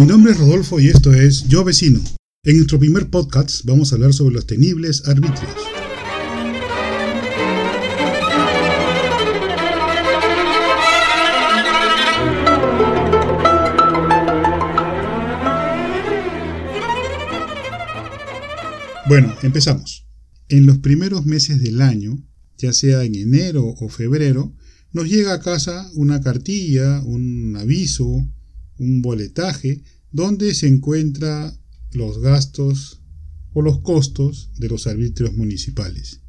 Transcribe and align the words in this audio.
mi 0.00 0.06
nombre 0.06 0.32
es 0.32 0.38
Rodolfo 0.38 0.80
y 0.80 0.88
esto 0.88 1.12
es 1.12 1.46
Yo 1.46 1.62
Vecino. 1.62 2.00
En 2.42 2.56
nuestro 2.56 2.78
primer 2.78 3.10
podcast 3.10 3.66
vamos 3.66 3.92
a 3.92 3.96
hablar 3.96 4.14
sobre 4.14 4.34
los 4.34 4.46
tenibles 4.46 5.06
arbitrios. 5.06 5.52
Bueno, 19.06 19.34
empezamos. 19.42 20.06
En 20.48 20.64
los 20.64 20.78
primeros 20.78 21.26
meses 21.26 21.60
del 21.60 21.82
año, 21.82 22.16
ya 22.56 22.72
sea 22.72 23.04
en 23.04 23.16
enero 23.16 23.66
o 23.66 23.88
febrero, 23.90 24.54
nos 24.92 25.10
llega 25.10 25.34
a 25.34 25.40
casa 25.40 25.90
una 25.92 26.22
cartilla, 26.22 27.02
un 27.02 27.54
aviso, 27.60 28.26
un 28.80 29.02
boletaje, 29.02 29.82
donde 30.10 30.54
se 30.54 30.66
encuentra 30.66 31.56
los 31.92 32.20
gastos 32.20 33.02
o 33.52 33.62
los 33.62 33.80
costos 33.80 34.50
de 34.58 34.68
los 34.68 34.86
arbitrios 34.86 35.34
municipales. 35.34 36.20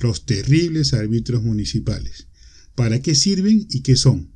Los 0.00 0.26
terribles 0.26 0.92
arbitrios 0.92 1.42
municipales. 1.42 2.26
¿Para 2.74 3.00
qué 3.00 3.14
sirven 3.14 3.66
y 3.70 3.80
qué 3.80 3.96
son? 3.96 4.32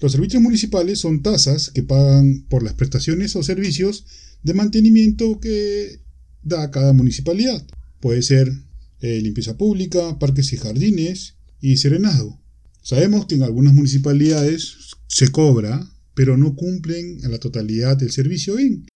Los 0.00 0.14
arbitrios 0.14 0.42
municipales 0.42 1.00
son 1.00 1.22
tasas 1.22 1.70
que 1.70 1.82
pagan 1.82 2.46
por 2.48 2.62
las 2.62 2.74
prestaciones 2.74 3.34
o 3.34 3.42
servicios 3.42 4.04
de 4.42 4.54
mantenimiento 4.54 5.40
que 5.40 6.00
da 6.42 6.70
cada 6.70 6.92
municipalidad. 6.92 7.66
Puede 8.00 8.22
ser 8.22 8.52
eh, 9.00 9.20
limpieza 9.20 9.56
pública, 9.56 10.18
parques 10.18 10.52
y 10.52 10.56
jardines 10.56 11.34
y 11.60 11.78
serenazgo. 11.78 12.40
Sabemos 12.82 13.26
que 13.26 13.34
en 13.34 13.42
algunas 13.42 13.74
municipalidades 13.74 14.76
se 15.08 15.28
cobra, 15.28 15.90
pero 16.18 16.36
no 16.36 16.56
cumplen 16.56 17.24
a 17.24 17.28
la 17.28 17.38
totalidad 17.38 17.96
del 17.96 18.10
servicio 18.10 18.56
bien. 18.56 18.88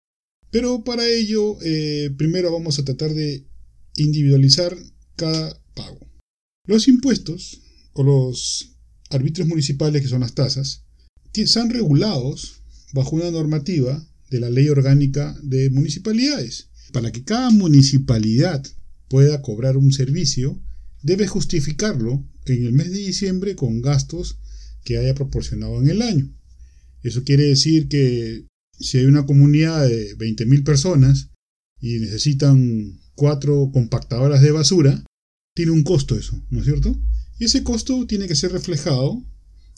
Pero 0.49 0.83
para 0.83 1.07
ello, 1.07 1.55
eh, 1.61 2.09
primero 2.17 2.51
vamos 2.51 2.79
a 2.79 2.83
tratar 2.83 3.13
de 3.13 3.45
individualizar 3.95 4.75
cada 5.17 5.55
pago. 5.75 5.99
Los 6.65 6.87
impuestos 6.87 7.61
o 7.93 8.01
los 8.01 8.75
arbitrios 9.11 9.47
municipales, 9.47 10.01
que 10.01 10.07
son 10.07 10.21
las 10.21 10.33
tasas, 10.33 10.83
están 11.35 11.69
regulados 11.69 12.63
bajo 12.91 13.15
una 13.17 13.29
normativa 13.29 14.03
de 14.31 14.39
la 14.39 14.49
Ley 14.49 14.69
Orgánica 14.69 15.37
de 15.43 15.69
Municipalidades. 15.69 16.69
Para 16.91 17.11
que 17.11 17.23
cada 17.23 17.51
municipalidad 17.51 18.65
pueda 19.09 19.43
cobrar 19.43 19.77
un 19.77 19.93
servicio, 19.93 20.59
debe 21.03 21.27
justificarlo 21.27 22.27
en 22.47 22.65
el 22.65 22.73
mes 22.73 22.89
de 22.89 22.97
diciembre 22.97 23.55
con 23.55 23.79
gastos 23.83 24.39
que 24.83 24.97
haya 24.97 25.13
proporcionado 25.13 25.79
en 25.83 25.87
el 25.91 26.01
año. 26.01 26.40
Eso 27.03 27.23
quiere 27.23 27.45
decir 27.45 27.87
que 27.87 28.45
si 28.79 28.97
hay 28.97 29.05
una 29.05 29.25
comunidad 29.25 29.87
de 29.87 30.17
20.000 30.17 30.63
personas 30.63 31.29
y 31.79 31.99
necesitan 31.99 32.99
cuatro 33.15 33.71
compactadoras 33.73 34.41
de 34.41 34.51
basura, 34.51 35.03
tiene 35.55 35.71
un 35.71 35.83
costo 35.83 36.15
eso, 36.15 36.41
¿no 36.49 36.59
es 36.59 36.65
cierto? 36.65 36.97
Y 37.39 37.45
ese 37.45 37.63
costo 37.63 38.05
tiene 38.05 38.27
que 38.27 38.35
ser 38.35 38.51
reflejado 38.51 39.23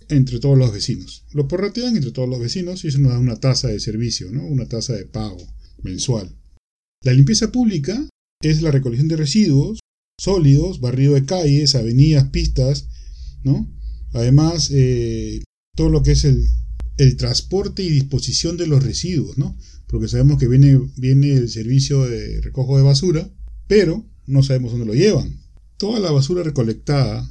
entre 0.10 0.40
todos 0.40 0.58
los 0.58 0.72
vecinos. 0.72 1.26
Lo 1.32 1.48
porratean 1.48 1.96
entre 1.96 2.12
todos 2.12 2.30
los 2.30 2.40
vecinos 2.40 2.84
y 2.84 2.90
eso 2.90 3.00
nos 3.00 3.14
da 3.14 3.20
una 3.20 3.38
tasa 3.38 3.70
de 3.70 3.80
servicio, 3.80 4.32
¿no? 4.32 4.46
Una 4.46 4.68
tasa 4.68 4.94
de 4.94 5.06
pago 5.06 5.42
mensual. 5.82 6.36
La 7.04 7.14
limpieza 7.14 7.52
pública 7.52 8.08
es 8.42 8.62
la 8.62 8.72
recolección 8.72 9.08
de 9.08 9.18
residuos 9.18 9.80
sólidos, 10.20 10.80
barrido 10.80 11.16
de 11.16 11.26
calles, 11.26 11.76
avenidas, 11.76 12.30
pistas, 12.30 12.88
¿no? 13.44 13.70
Además, 14.14 14.70
eh, 14.72 15.42
todo 15.76 15.90
lo 15.90 16.04
que 16.04 16.12
es 16.12 16.24
el, 16.24 16.48
transporte 17.18 17.84
y 17.84 17.90
disposición 17.90 18.58
de 18.58 18.68
los 18.68 18.84
residuos, 18.84 19.38
¿no? 19.38 19.58
Porque 19.88 20.08
sabemos 20.08 20.40
que 20.40 20.48
viene, 20.48 20.80
viene 20.98 21.34
el 21.34 21.50
servicio 21.50 22.04
de 22.04 22.42
recojo 22.42 22.78
de 22.78 22.84
basura, 22.84 23.30
pero 23.68 24.06
no 24.26 24.44
sabemos 24.44 24.72
dónde 24.72 24.86
lo 24.86 24.94
llevan. 24.94 25.40
Toda 25.78 26.00
la 26.00 26.12
basura 26.12 26.44
recolectada 26.44 27.30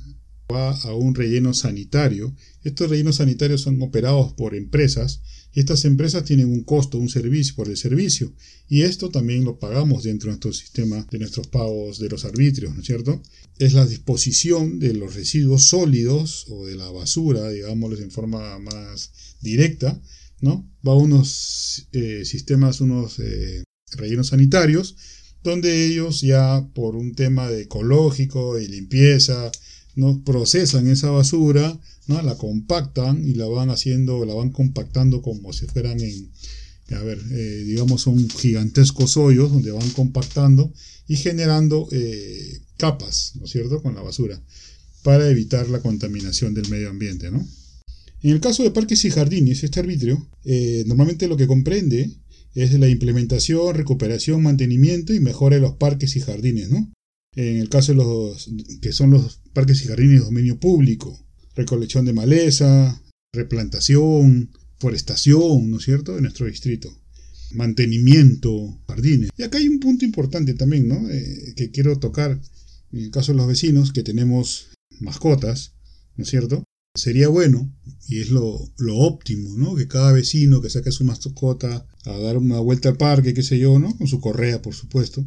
va 0.53 0.71
a 0.73 0.95
un 0.95 1.15
relleno 1.15 1.55
sanitario. 1.55 2.35
Estos 2.63 2.91
rellenos 2.91 3.17
sanitarios 3.17 3.63
son 3.63 3.81
operados 3.83 4.35
por 4.35 4.55
empresas 4.55 5.23
y 5.55 5.61
estas 5.61 5.85
empresas 5.85 6.25
tienen 6.25 6.51
un 6.51 6.65
costo, 6.65 6.99
un 6.99 7.09
servicio 7.09 7.55
por 7.55 7.69
el 7.69 7.77
servicio. 7.77 8.33
Y 8.69 8.83
esto 8.83 9.11
también 9.11 9.45
lo 9.45 9.59
pagamos 9.59 10.05
dentro 10.05 10.29
de 10.29 10.33
nuestro 10.33 10.53
sistema 10.53 11.07
de 11.11 11.19
nuestros 11.19 11.47
pagos 11.49 11.99
de 11.99 12.09
los 12.09 12.25
arbitrios, 12.25 12.75
¿no 12.75 12.81
es 12.81 12.87
cierto? 12.87 13.23
Es 13.59 13.75
la 13.75 13.87
disposición 13.87 14.79
de 14.79 14.95
los 14.95 15.15
residuos 15.15 15.65
sólidos 15.65 16.47
o 16.49 16.67
de 16.67 16.77
la 16.77 16.91
basura, 16.91 17.51
digámosles 17.51 18.01
en 18.01 18.11
forma 18.11 18.59
más 18.59 19.13
directa, 19.41 20.01
¿no? 20.41 20.69
Va 20.87 20.93
a 20.93 20.97
unos 20.97 21.89
eh, 21.93 22.25
sistemas, 22.25 22.81
unos 22.81 23.19
eh, 23.19 23.63
rellenos 23.93 24.29
sanitarios, 24.29 24.97
donde 25.43 25.87
ellos 25.87 26.23
ya 26.23 26.67
por 26.75 26.97
un 26.97 27.15
tema 27.15 27.51
de 27.51 27.63
ecológico 27.63 28.59
y 28.59 28.69
limpieza, 28.69 29.51
¿no? 29.95 30.23
procesan 30.25 30.89
esa 30.89 31.11
basura, 31.11 31.79
¿no? 32.07 32.23
la 32.23 32.37
compactan 32.37 33.25
y 33.25 33.35
la 33.35 33.47
van 33.47 33.71
haciendo, 33.71 34.25
la 34.25 34.35
van 34.35 34.51
compactando 34.51 35.23
como 35.23 35.53
si 35.53 35.67
fueran 35.67 36.01
en, 36.01 36.31
a 36.91 37.03
ver, 37.03 37.19
eh, 37.31 37.65
digamos, 37.67 38.03
son 38.03 38.29
gigantescos 38.29 39.17
hoyos 39.17 39.53
donde 39.53 39.71
van 39.71 39.91
compactando 39.91 40.73
y 41.09 41.17
generando 41.17 41.89
eh, 41.93 42.61
capas, 42.77 43.33
¿no 43.37 43.45
es 43.45 43.51
cierto?, 43.51 43.83
con 43.83 43.95
la 43.95 44.03
basura, 44.03 44.43
para 45.03 45.29
evitar 45.29 45.69
la 45.69 45.81
contaminación 45.81 46.55
del 46.55 46.69
medio 46.69 46.91
ambiente, 46.91 47.31
¿no? 47.31 47.47
En 48.23 48.31
el 48.31 48.41
caso 48.41 48.63
de 48.63 48.71
parques 48.71 49.05
y 49.05 49.11
jardines, 49.11 49.65
este 49.65 49.81
arbitrio 49.81 50.29
eh, 50.45 50.85
normalmente 50.87 51.27
lo 51.27 51.37
que 51.37 51.49
comprende 51.49 52.09
es 52.55 52.73
la 52.79 52.89
implementación, 52.89 53.75
recuperación, 53.75 54.43
mantenimiento 54.43 55.13
y 55.13 55.21
mejora 55.21 55.57
de 55.57 55.63
los 55.63 55.75
parques 55.75 56.15
y 56.17 56.21
jardines, 56.21 56.71
¿no? 56.71 56.93
En 57.35 57.57
el 57.57 57.69
caso 57.69 57.93
de 57.93 57.99
los 57.99 58.51
que 58.81 58.93
son 58.93 59.11
los 59.11 59.41
parques 59.55 59.83
y 59.83 59.89
jardines 59.89 60.21
de 60.21 60.27
dominio 60.27 60.61
público, 60.61 61.19
recolección 61.55 62.05
de 62.05 62.13
maleza, 62.13 63.03
replantación, 63.33 64.51
forestación, 64.79 65.71
¿no 65.71 65.79
es 65.79 65.85
cierto?, 65.85 66.15
de 66.15 66.23
nuestro 66.23 66.47
distrito. 66.47 66.93
Mantenimiento, 67.53 68.81
jardines. 68.87 69.31
Y 69.37 69.43
acá 69.43 69.59
hay 69.59 69.69
un 69.69 69.81
punto 69.81 70.05
importante 70.05 70.55
también, 70.55 70.89
¿no? 70.89 71.09
Eh, 71.11 71.55
que 71.57 71.71
quiero 71.71 71.99
tocar. 71.99 72.41
En 72.93 72.99
el 72.99 73.11
caso 73.11 73.33
de 73.33 73.39
los 73.39 73.47
vecinos 73.47 73.93
que 73.93 74.03
tenemos 74.03 74.69
mascotas, 75.01 75.75
¿no 76.17 76.25
es 76.25 76.31
cierto? 76.31 76.65
Sería 76.95 77.29
bueno, 77.29 77.75
y 78.07 78.21
es 78.21 78.31
lo, 78.31 78.71
lo, 78.77 78.97
óptimo, 78.99 79.57
¿no? 79.57 79.75
Que 79.75 79.89
cada 79.89 80.13
vecino 80.13 80.61
que 80.61 80.69
saque 80.69 80.93
su 80.93 81.05
mascota 81.05 81.87
a 82.05 82.19
dar 82.19 82.37
una 82.37 82.61
vuelta 82.61 82.91
al 82.91 82.99
parque, 82.99 83.33
qué 83.33 83.43
sé 83.43 83.59
yo, 83.59 83.79
¿no? 83.79 83.97
Con 83.97 84.07
su 84.09 84.21
correa, 84.21 84.61
por 84.61 84.75
supuesto. 84.75 85.25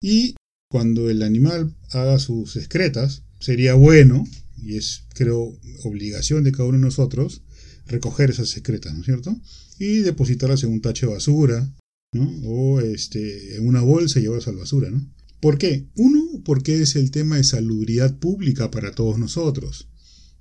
Y 0.00 0.34
cuando 0.70 1.10
el 1.10 1.22
animal 1.22 1.74
haga 1.90 2.18
sus 2.20 2.56
excretas, 2.56 3.24
sería 3.40 3.74
bueno, 3.74 4.24
y 4.62 4.76
es 4.76 5.04
creo 5.14 5.58
obligación 5.82 6.44
de 6.44 6.52
cada 6.52 6.68
uno 6.68 6.78
de 6.78 6.84
nosotros, 6.84 7.42
recoger 7.86 8.30
esas 8.30 8.56
excretas, 8.56 8.94
¿no 8.94 9.00
es 9.00 9.06
cierto? 9.06 9.36
Y 9.78 9.98
depositarlas 9.98 10.62
en 10.62 10.70
un 10.70 10.80
tacho 10.80 11.06
de 11.06 11.14
basura, 11.14 11.74
¿no? 12.12 12.30
O 12.44 12.80
este, 12.80 13.56
en 13.56 13.66
una 13.66 13.80
bolsa 13.80 14.20
y 14.20 14.22
llevarlas 14.22 14.46
a 14.46 14.52
la 14.52 14.58
basura, 14.58 14.90
¿no? 14.90 15.04
¿Por 15.40 15.58
qué? 15.58 15.88
Uno, 15.96 16.22
porque 16.44 16.82
es 16.82 16.94
el 16.94 17.10
tema 17.10 17.36
de 17.36 17.44
salubridad 17.44 18.18
pública 18.18 18.70
para 18.70 18.92
todos 18.92 19.18
nosotros. 19.18 19.88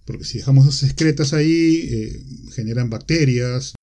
Porque 0.06 0.26
si 0.26 0.40
dejamos 0.40 0.68
esas 0.68 0.90
excretas 0.90 1.34
ahí, 1.34 1.88
eh, 1.90 2.26
generan 2.52 2.90
bacterias. 2.90 3.74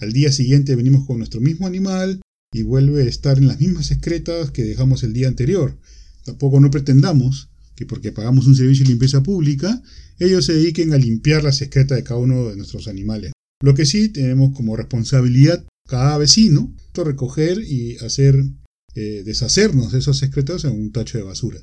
Al 0.00 0.12
día 0.12 0.30
siguiente 0.30 0.76
venimos 0.76 1.06
con 1.06 1.18
nuestro 1.18 1.40
mismo 1.40 1.66
animal 1.66 2.20
y 2.52 2.62
vuelve 2.62 3.02
a 3.02 3.06
estar 3.06 3.38
en 3.38 3.48
las 3.48 3.60
mismas 3.60 3.90
excretas 3.90 4.50
que 4.50 4.64
dejamos 4.64 5.02
el 5.02 5.12
día 5.14 5.28
anterior. 5.28 5.78
Tampoco 6.26 6.60
no 6.60 6.70
pretendamos 6.70 7.48
que 7.74 7.86
porque 7.86 8.12
pagamos 8.12 8.46
un 8.46 8.56
servicio 8.56 8.84
de 8.84 8.90
limpieza 8.90 9.22
pública, 9.22 9.82
ellos 10.18 10.44
se 10.44 10.54
dediquen 10.54 10.92
a 10.92 10.98
limpiar 10.98 11.44
las 11.44 11.62
excretas 11.62 11.96
de 11.96 12.04
cada 12.04 12.20
uno 12.20 12.48
de 12.48 12.56
nuestros 12.56 12.88
animales. 12.88 13.32
Lo 13.62 13.74
que 13.74 13.86
sí 13.86 14.10
tenemos 14.10 14.54
como 14.54 14.76
responsabilidad 14.76 15.64
cada 15.86 16.18
vecino 16.18 16.74
recoger 17.04 17.62
y 17.62 17.96
hacer 17.98 18.42
eh, 18.94 19.22
deshacernos 19.24 19.92
de 19.92 19.98
esos 19.98 20.22
excretas 20.22 20.64
en 20.64 20.72
un 20.72 20.92
tacho 20.92 21.18
de 21.18 21.24
basura. 21.24 21.60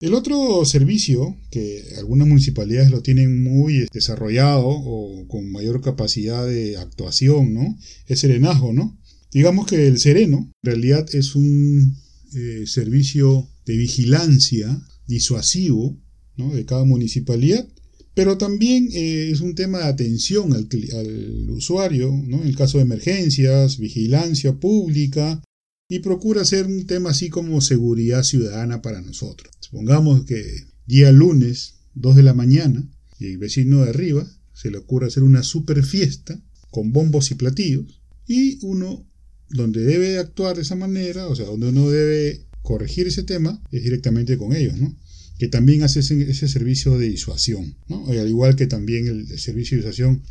El 0.00 0.14
otro 0.14 0.64
servicio 0.64 1.36
que 1.50 1.84
algunas 1.96 2.26
municipalidades 2.26 2.90
lo 2.90 3.02
tienen 3.02 3.42
muy 3.42 3.86
desarrollado 3.92 4.66
o 4.66 5.28
con 5.28 5.50
mayor 5.52 5.80
capacidad 5.80 6.44
de 6.44 6.76
actuación, 6.76 7.54
¿no? 7.54 7.78
Es 8.06 8.20
serenazgo, 8.20 8.72
¿no? 8.72 8.98
Digamos 9.30 9.66
que 9.66 9.86
el 9.86 9.98
sereno 9.98 10.50
en 10.62 10.70
realidad 10.70 11.06
es 11.14 11.36
un 11.36 11.96
eh, 12.34 12.64
servicio 12.66 13.48
de 13.66 13.76
vigilancia 13.76 14.80
disuasivo 15.06 15.96
de 16.36 16.64
cada 16.64 16.84
municipalidad, 16.84 17.68
pero 18.14 18.36
también 18.36 18.88
eh, 18.92 19.30
es 19.30 19.40
un 19.40 19.54
tema 19.54 19.78
de 19.78 19.84
atención 19.84 20.52
al, 20.52 21.50
usuario, 21.50 22.10
¿no? 22.26 22.42
en 22.42 22.48
el 22.48 22.56
caso 22.56 22.78
de 22.78 22.84
emergencias, 22.84 23.78
vigilancia 23.78 24.58
pública, 24.58 25.42
y 25.88 26.00
procura 26.00 26.44
ser 26.44 26.66
un 26.66 26.86
tema 26.86 27.10
así 27.10 27.28
como 27.28 27.60
seguridad 27.60 28.22
ciudadana 28.22 28.82
para 28.82 29.02
nosotros. 29.02 29.52
Supongamos 29.60 30.24
que 30.24 30.42
día 30.86 31.12
lunes, 31.12 31.74
2 31.94 32.16
de 32.16 32.22
la 32.22 32.34
mañana, 32.34 32.88
y 33.18 33.26
el 33.26 33.38
vecino 33.38 33.82
de 33.82 33.90
arriba 33.90 34.26
se 34.54 34.70
le 34.70 34.78
ocurre 34.78 35.06
hacer 35.06 35.22
una 35.22 35.42
super 35.42 35.84
fiesta 35.84 36.40
con 36.70 36.92
bombos 36.92 37.30
y 37.30 37.34
platillos, 37.34 38.00
y 38.26 38.58
uno 38.62 39.06
donde 39.50 39.82
debe 39.82 40.18
actuar 40.18 40.56
de 40.56 40.62
esa 40.62 40.76
manera, 40.76 41.28
o 41.28 41.36
sea, 41.36 41.46
donde 41.46 41.68
uno 41.68 41.90
debe 41.90 42.46
corregir 42.62 43.06
ese 43.06 43.22
tema, 43.22 43.62
es 43.70 43.82
directamente 43.82 44.38
con 44.38 44.54
ellos, 44.54 44.78
¿no? 44.78 44.96
Que 45.38 45.48
también 45.48 45.82
hace 45.82 46.00
ese, 46.00 46.48
servicio 46.48 46.98
de 46.98 47.08
disuasión, 47.08 47.76
¿no? 47.88 48.06
Al 48.06 48.28
igual 48.28 48.56
que 48.56 48.66
también 48.66 49.06
el, 49.06 49.38
servicio 49.38 49.76
de 49.76 49.82
disuasión 49.82 50.22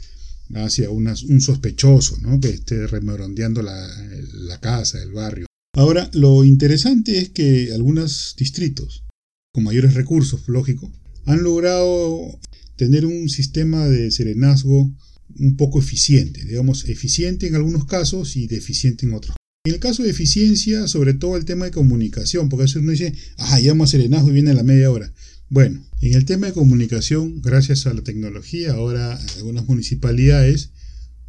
hacia 0.53 0.89
un 0.89 1.41
sospechoso, 1.41 2.17
¿no? 2.21 2.39
Que 2.39 2.49
esté 2.49 2.87
remorondeando 2.87 3.61
la, 3.61 3.87
la 4.33 4.59
casa, 4.59 5.01
el 5.01 5.11
barrio. 5.11 5.45
Ahora, 5.73 6.09
lo 6.13 6.43
interesante 6.43 7.17
es 7.17 7.29
que 7.29 7.71
algunos 7.73 8.35
distritos 8.37 9.05
con 9.53 9.63
mayores 9.63 9.93
recursos, 9.93 10.47
lógico, 10.47 10.91
han 11.25 11.43
logrado 11.43 12.39
tener 12.75 13.05
un 13.05 13.29
sistema 13.29 13.87
de 13.87 14.11
serenazgo 14.11 14.91
un 15.37 15.55
poco 15.55 15.79
eficiente, 15.79 16.43
digamos, 16.45 16.85
eficiente 16.89 17.47
en 17.47 17.55
algunos 17.55 17.85
casos 17.85 18.35
y 18.35 18.47
deficiente 18.47 19.05
en 19.05 19.13
otros. 19.13 19.35
En 19.63 19.75
el 19.75 19.79
caso 19.79 20.01
de 20.01 20.09
eficiencia, 20.09 20.87
sobre 20.87 21.13
todo 21.13 21.37
el 21.37 21.45
tema 21.45 21.65
de 21.65 21.71
comunicación, 21.71 22.49
porque 22.49 22.63
a 22.63 22.65
veces 22.65 22.81
uno 22.81 22.93
dice, 22.93 23.13
ah, 23.37 23.59
llamo 23.59 23.83
a 23.83 23.87
serenazgo 23.87 24.29
y 24.29 24.33
viene 24.33 24.49
a 24.49 24.55
la 24.55 24.63
media 24.63 24.89
hora. 24.89 25.13
Bueno, 25.49 25.85
en 26.01 26.15
el 26.15 26.25
tema 26.25 26.47
de 26.47 26.53
comunicación, 26.53 27.43
gracias 27.43 27.85
a 27.85 27.93
la 27.93 28.01
tecnología, 28.01 28.73
ahora 28.73 29.19
algunas 29.37 29.67
municipalidades 29.67 30.71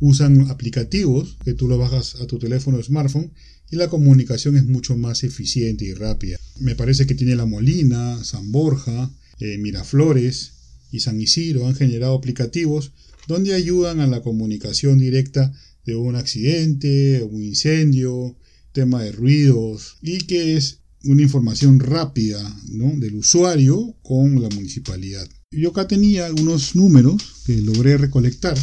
usan 0.00 0.50
aplicativos 0.50 1.36
que 1.44 1.52
tú 1.52 1.68
lo 1.68 1.76
bajas 1.76 2.22
a 2.22 2.26
tu 2.26 2.38
teléfono 2.38 2.78
de 2.78 2.84
smartphone 2.84 3.34
y 3.70 3.76
la 3.76 3.90
comunicación 3.90 4.56
es 4.56 4.64
mucho 4.64 4.96
más 4.96 5.24
eficiente 5.24 5.84
y 5.84 5.92
rápida. 5.92 6.38
Me 6.58 6.74
parece 6.74 7.06
que 7.06 7.14
tiene 7.14 7.36
La 7.36 7.44
Molina, 7.44 8.24
San 8.24 8.50
Borja, 8.50 9.10
eh, 9.40 9.58
Miraflores 9.58 10.52
y 10.90 11.00
San 11.00 11.20
Isidro 11.20 11.66
han 11.66 11.74
generado 11.74 12.14
aplicativos 12.14 12.92
donde 13.28 13.52
ayudan 13.52 14.00
a 14.00 14.06
la 14.06 14.22
comunicación 14.22 14.98
directa 14.98 15.52
de 15.84 15.96
un 15.96 16.16
accidente, 16.16 17.22
un 17.22 17.42
incendio, 17.42 18.36
tema 18.72 19.02
de 19.02 19.12
ruidos 19.12 19.96
y 20.02 20.18
que 20.18 20.56
es 20.56 20.80
una 21.04 21.22
información 21.22 21.80
rápida 21.80 22.54
del 22.66 23.16
usuario 23.16 23.96
con 24.02 24.40
la 24.40 24.48
municipalidad. 24.50 25.28
Yo 25.50 25.70
acá 25.70 25.88
tenía 25.88 26.26
algunos 26.26 26.76
números 26.76 27.42
que 27.44 27.60
logré 27.60 27.98
recolectar. 27.98 28.56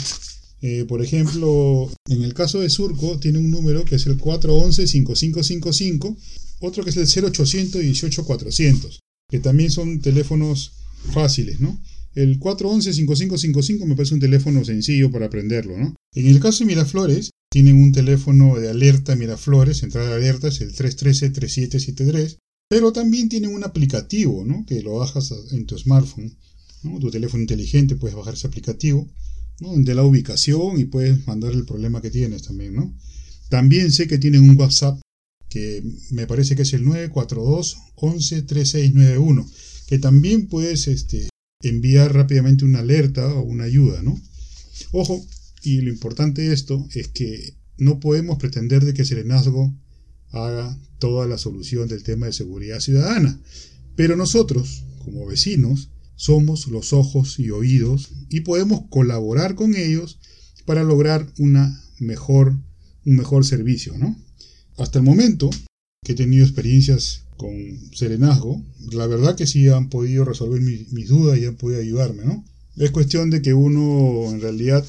Eh, 0.62 0.86
por 0.88 1.04
ejemplo, 1.04 1.92
en 2.10 2.24
el 2.24 2.34
caso 2.34 2.60
de 2.60 2.70
Surco 2.70 3.20
tiene 3.20 3.40
un 3.40 3.52
número 3.52 3.84
que 3.86 3.96
es 3.96 4.06
el 4.08 4.18
411-5555, 4.18 6.18
otro 6.60 6.84
que 6.84 6.90
es 6.90 6.98
el 6.98 7.08
0800 7.08 7.82
400 8.26 9.00
que 9.30 9.40
también 9.40 9.70
son 9.70 10.02
teléfonos 10.02 10.72
fáciles, 11.14 11.60
¿no? 11.60 11.80
El 12.16 12.40
411-5555 12.40 13.86
me 13.86 13.96
parece 13.96 14.16
un 14.16 14.20
teléfono 14.20 14.66
sencillo 14.66 15.12
para 15.12 15.28
aprenderlo, 15.28 15.78
¿no? 15.78 15.96
En 16.14 16.28
el 16.28 16.40
caso 16.40 16.60
de 16.60 16.68
Miraflores, 16.68 17.30
tienen 17.52 17.82
un 17.82 17.92
teléfono 17.92 18.60
de 18.60 18.70
alerta 18.70 19.16
Miraflores, 19.16 19.84
entrada 19.84 20.10
de 20.10 20.16
alertas, 20.16 20.62
el 20.62 20.74
313-3773, 20.74 22.38
pero 22.70 22.92
también 22.92 23.30
tienen 23.30 23.54
un 23.54 23.64
aplicativo, 23.64 24.44
¿no? 24.46 24.66
Que 24.66 24.82
lo 24.82 24.96
bajas 24.96 25.34
en 25.52 25.66
tu 25.66 25.78
smartphone, 25.78 26.36
¿no? 26.84 27.00
Tu 27.00 27.10
teléfono 27.12 27.42
inteligente, 27.42 27.96
puedes 27.96 28.16
bajar 28.16 28.34
ese 28.34 28.48
aplicativo, 28.48 29.08
¿no? 29.60 29.76
De 29.76 29.96
la 29.96 30.04
ubicación 30.04 30.80
y 30.80 30.86
puedes 30.86 31.26
mandar 31.28 31.54
el 31.54 31.66
problema 31.66 32.02
que 32.02 32.12
tienes 32.12 32.44
también, 32.44 32.76
¿no? 32.76 32.96
También 33.50 33.92
sé 33.92 34.08
que 34.08 34.18
tienen 34.18 34.48
un 34.48 34.58
WhatsApp 34.60 35.00
que 35.50 35.84
me 36.12 36.28
parece 36.28 36.56
que 36.56 36.62
es 36.62 36.74
el 36.74 36.86
942 36.86 37.78
11 37.96 38.42
3691, 38.44 39.50
que 39.88 39.98
también 39.98 40.48
puedes 40.48 40.88
este, 40.88 41.29
enviar 41.62 42.14
rápidamente 42.14 42.64
una 42.64 42.80
alerta 42.80 43.34
o 43.34 43.42
una 43.42 43.66
ayuda, 43.66 44.02
¿no? 44.02 44.20
Ojo, 44.92 45.26
y 45.62 45.82
lo 45.82 45.90
importante 45.90 46.42
de 46.44 46.54
esto 46.54 46.88
es 46.94 47.10
que 47.10 47.56
no 47.78 48.00
podemos 48.00 48.38
pretender 48.38 48.86
de 48.86 48.94
que 48.94 49.04
Serenazgo 49.04 49.76
haga 50.32 50.78
toda 51.00 51.28
la 51.28 51.38
solución 51.38 51.90
del 51.90 52.04
tema 52.04 52.28
de 52.28 52.34
seguridad 52.34 52.80
ciudadana, 52.80 53.42
pero 53.96 54.16
nosotros, 54.16 54.86
como 55.04 55.26
vecinos, 55.26 55.90
somos 56.16 56.68
los 56.68 56.94
ojos 56.94 57.40
y 57.40 57.50
oídos 57.50 58.10
y 58.30 58.42
podemos 58.42 58.84
colaborar 58.90 59.56
con 59.56 59.76
ellos 59.76 60.20
para 60.66 60.84
lograr 60.84 61.28
una 61.40 61.82
mejor, 62.00 62.58
un 63.06 63.16
mejor 63.16 63.46
servicio, 63.46 63.98
¿no? 63.98 64.18
Hasta 64.78 65.00
el 65.00 65.06
momento 65.06 65.50
que 66.06 66.14
he 66.14 66.16
tenido 66.16 66.46
experiencias 66.46 67.26
con 67.40 67.56
Serenazgo, 67.96 68.64
la 68.92 69.08
verdad 69.08 69.36
que 69.38 69.48
sí 69.48 69.70
han 69.70 69.90
podido 69.90 70.26
resolver 70.26 70.62
mis, 70.62 71.08
dudas 71.08 71.40
y 71.40 71.46
han 71.46 71.56
podido 71.56 71.80
ayudarme, 71.80 72.26
¿no? 72.26 72.44
Es 72.76 72.92
cuestión 72.92 73.30
de 73.30 73.42
que 73.42 73.54
uno 73.54 74.30
en 74.30 74.42
realidad 74.42 74.86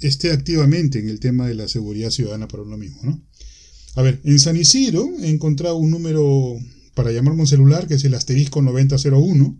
esté 0.00 0.32
activamente 0.32 0.98
en 0.98 1.08
el 1.08 1.20
tema 1.20 1.46
de 1.46 1.54
la 1.54 1.68
seguridad 1.68 2.10
ciudadana 2.10 2.48
para 2.48 2.64
uno 2.64 2.76
mismo, 2.76 2.98
¿no? 3.04 3.24
A 3.94 4.02
ver, 4.02 4.20
en 4.24 4.40
San 4.40 4.56
Isidro 4.56 5.08
he 5.22 5.28
encontrado 5.28 5.76
un 5.76 5.92
número 5.92 6.58
para 6.94 7.12
llamarme 7.12 7.42
un 7.42 7.46
celular 7.46 7.86
que 7.86 7.94
es 7.94 8.02
el 8.04 8.14
asterisco 8.14 8.60
9001 8.60 9.56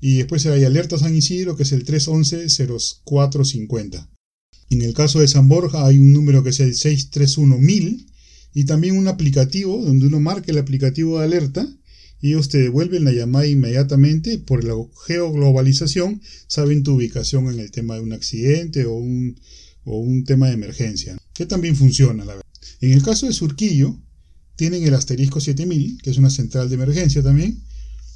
y 0.00 0.18
después 0.18 0.46
hay 0.46 0.62
alerta 0.62 0.98
San 0.98 1.16
Isidro 1.16 1.56
que 1.56 1.64
es 1.64 1.72
el 1.72 1.84
311-0450. 1.84 4.08
En 4.70 4.82
el 4.82 4.94
caso 4.94 5.18
de 5.18 5.26
San 5.26 5.48
Borja 5.48 5.84
hay 5.84 5.98
un 5.98 6.12
número 6.12 6.44
que 6.44 6.50
es 6.50 6.60
el 6.60 6.76
631 6.76 7.58
y 8.58 8.64
también 8.64 8.98
un 8.98 9.06
aplicativo 9.06 9.80
donde 9.84 10.08
uno 10.08 10.18
marca 10.18 10.50
el 10.50 10.58
aplicativo 10.58 11.20
de 11.20 11.26
alerta 11.26 11.64
y 12.20 12.30
ellos 12.30 12.48
te 12.48 12.58
devuelven 12.58 13.04
la 13.04 13.12
llamada 13.12 13.46
inmediatamente 13.46 14.36
por 14.40 14.64
la 14.64 14.74
geoglobalización, 15.06 16.20
saben 16.48 16.82
tu 16.82 16.96
ubicación 16.96 17.46
en 17.46 17.60
el 17.60 17.70
tema 17.70 17.94
de 17.94 18.00
un 18.00 18.12
accidente 18.12 18.84
o 18.84 18.94
un, 18.94 19.38
o 19.84 20.00
un 20.00 20.24
tema 20.24 20.48
de 20.48 20.54
emergencia, 20.54 21.16
que 21.34 21.46
también 21.46 21.76
funciona, 21.76 22.24
la 22.24 22.34
verdad. 22.34 22.50
En 22.80 22.90
el 22.90 23.04
caso 23.04 23.26
de 23.26 23.32
Surquillo, 23.32 23.96
tienen 24.56 24.82
el 24.82 24.94
asterisco 24.94 25.40
7000, 25.40 26.02
que 26.02 26.10
es 26.10 26.18
una 26.18 26.28
central 26.28 26.68
de 26.68 26.74
emergencia 26.74 27.22
también, 27.22 27.62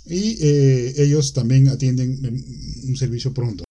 y 0.06 0.38
eh, 0.40 0.94
ellos 0.96 1.34
también 1.34 1.68
atienden 1.68 2.18
un 2.88 2.96
servicio 2.96 3.32
pronto. 3.32 3.62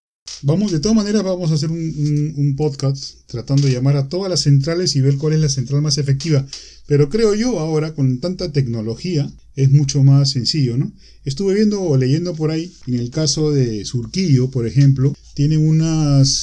Vamos, 0.44 0.72
de 0.72 0.80
todas 0.80 0.96
maneras, 0.96 1.24
vamos 1.24 1.52
a 1.52 1.54
hacer 1.54 1.70
un, 1.70 2.56
podcast 2.58 3.14
tratando 3.28 3.68
de 3.68 3.74
llamar 3.74 3.95
a 3.95 4.10
todas 4.10 4.30
las 4.30 4.42
centrales 4.42 4.95
y 4.95 5.02
ver 5.02 5.18
cuál 5.18 5.33
es 5.33 5.40
la 5.40 5.50
central 5.50 5.81
más 5.83 6.00
efectiva. 6.00 6.45
Pero 6.88 7.10
creo 7.10 7.36
yo 7.36 7.60
ahora, 7.60 7.94
con 7.94 8.19
tanta 8.19 8.52
tecnología, 8.52 9.31
es 9.56 9.69
mucho 9.69 10.04
más 10.04 10.31
sencillo, 10.31 10.78
¿no? 10.78 10.92
Estuve 11.26 11.54
viendo 11.54 11.81
o 11.81 11.95
leyendo 11.95 12.33
por 12.33 12.50
ahí, 12.50 12.74
en 12.88 12.95
el 12.95 13.12
caso 13.12 13.52
de 13.52 13.86
Surquillo, 13.86 14.50
por 14.50 14.66
ejemplo, 14.66 15.14
tiene 15.36 15.57
un 15.57 15.81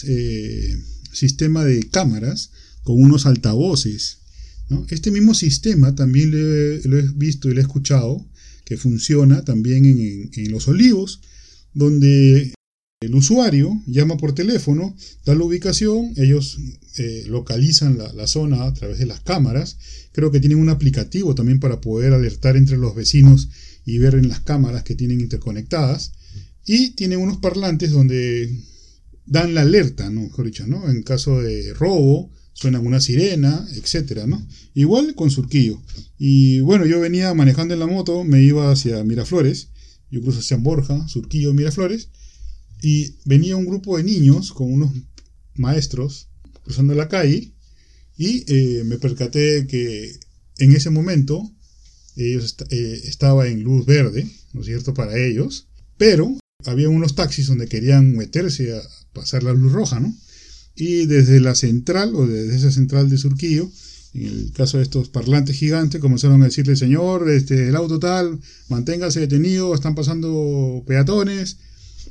eh, 0.06 0.76
sistema 1.12 1.64
de 1.64 1.82
cámaras 1.88 2.50
con 2.84 3.02
unos 3.02 3.26
altavoces. 3.26 4.18
Este 4.90 5.10
mismo 5.10 5.34
sistema 5.34 5.94
también 5.94 6.30
lo 6.30 6.98
he, 6.98 7.08
visto 7.16 7.50
y 7.50 7.54
lo 7.54 7.60
he 7.60 7.62
escuchado, 7.62 8.24
que 8.64 8.76
funciona 8.76 9.44
también 9.44 9.86
en 10.32 10.50
los 10.52 10.68
olivos, 10.68 11.20
donde 11.74 12.52
el 13.00 13.14
usuario 13.14 13.80
llama 13.86 14.16
por 14.16 14.34
teléfono, 14.34 14.96
da 15.24 15.34
la 15.36 15.44
ubicación, 15.44 16.14
ellos 16.16 16.58
eh, 16.96 17.24
localizan 17.28 17.96
la, 17.96 18.26
zona 18.26 18.64
a 18.64 18.74
través 18.74 18.98
de 18.98 19.06
las 19.06 19.20
cámaras. 19.20 19.78
Creo 20.10 20.32
que 20.32 20.40
tienen 20.40 20.58
un 20.58 20.68
aplicativo 20.68 21.34
también 21.36 21.60
para 21.60 21.80
poder 21.80 22.12
alertar 22.12 22.56
entre 22.56 22.76
los 22.76 22.96
vecinos 22.96 23.50
y 23.84 23.98
ver 23.98 24.16
en 24.16 24.28
las 24.28 24.40
cámaras 24.40 24.82
que 24.82 24.96
tienen 24.96 25.20
interconectadas. 25.20 26.12
Y 26.66 26.90
tienen 26.90 27.20
unos 27.20 27.38
parlantes 27.38 27.92
donde 27.92 28.52
dan 29.26 29.54
la 29.54 29.60
alerta, 29.60 30.10
¿no? 30.10 30.22
mejor 30.22 30.46
dicho, 30.46 30.66
¿no? 30.66 30.90
En 30.90 31.04
caso 31.04 31.40
de 31.40 31.72
robo, 31.74 32.32
suena 32.52 32.80
una 32.80 33.00
sirena, 33.00 33.64
etcétera, 33.76 34.26
¿no? 34.26 34.44
Igual 34.74 35.14
con 35.14 35.30
Surquillo. 35.30 35.80
Y 36.18 36.60
bueno, 36.60 36.84
yo 36.84 36.98
venía 36.98 37.32
manejando 37.32 37.74
en 37.74 37.80
la 37.80 37.86
moto, 37.86 38.24
me 38.24 38.42
iba 38.42 38.72
hacia 38.72 39.04
Miraflores, 39.04 39.68
yo 40.10 40.20
cruzo 40.20 40.40
hacia 40.40 40.56
Borja, 40.56 41.06
Surquillo, 41.06 41.54
Miraflores 41.54 42.08
y 42.80 43.16
venía 43.24 43.56
un 43.56 43.66
grupo 43.66 43.96
de 43.96 44.04
niños 44.04 44.52
con 44.52 44.72
unos 44.72 44.92
maestros 45.54 46.28
cruzando 46.62 46.94
la 46.94 47.08
calle 47.08 47.52
y 48.16 48.44
eh, 48.46 48.84
me 48.84 48.98
percaté 48.98 49.66
que 49.66 50.18
en 50.58 50.72
ese 50.72 50.90
momento 50.90 51.50
ellos 52.16 52.56
eh, 52.70 53.00
estaba 53.04 53.46
en 53.48 53.62
luz 53.62 53.86
verde, 53.86 54.28
¿no 54.52 54.60
es 54.60 54.66
cierto?, 54.66 54.92
para 54.92 55.16
ellos, 55.16 55.68
pero 55.96 56.36
había 56.64 56.88
unos 56.88 57.14
taxis 57.14 57.46
donde 57.46 57.68
querían 57.68 58.16
meterse 58.16 58.76
a 58.76 58.82
pasar 59.12 59.44
la 59.44 59.52
luz 59.52 59.72
roja, 59.72 60.00
¿no? 60.00 60.14
Y 60.74 61.06
desde 61.06 61.40
la 61.40 61.54
central 61.54 62.14
o 62.14 62.26
desde 62.26 62.56
esa 62.56 62.70
central 62.70 63.08
de 63.08 63.18
Surquillo, 63.18 63.70
en 64.14 64.24
el 64.24 64.52
caso 64.52 64.78
de 64.78 64.84
estos 64.84 65.08
parlantes 65.08 65.56
gigantes, 65.56 66.00
comenzaron 66.00 66.42
a 66.42 66.46
decirle, 66.46 66.76
señor, 66.76 67.30
este, 67.30 67.68
el 67.68 67.76
auto 67.76 67.98
tal, 67.98 68.40
manténgase 68.68 69.20
detenido, 69.20 69.74
están 69.74 69.94
pasando 69.94 70.82
peatones, 70.86 71.58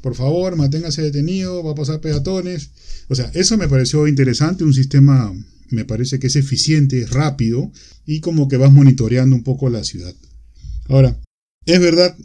por 0.08 0.16
favor, 0.16 0.56
manténgase 0.56 1.02
detenido, 1.02 1.62
va 1.66 1.72
a 1.72 1.76
pasar 1.76 2.00
peatones. 2.00 2.70
O 3.10 3.16
sea, 3.16 3.30
eso 3.34 3.58
me 3.58 3.68
pareció 3.68 4.08
interesante, 4.08 4.64
un 4.64 4.74
sistema 4.74 5.34
me 5.70 5.84
parece 5.84 6.18
que 6.18 6.28
es 6.28 6.38
eficiente, 6.38 7.02
es 7.02 7.10
rápido 7.10 7.74
y 8.06 8.22
como 8.22 8.48
que 8.48 8.56
vas 8.56 8.72
monitoreando 8.72 9.36
un 9.36 9.44
poco 9.44 9.70
la 9.70 9.84
ciudad. 9.84 10.16
Ahora, 10.88 11.20
es 11.66 11.82
verdad 11.82 12.16